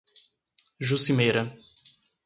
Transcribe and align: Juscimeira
Juscimeira 0.79 1.53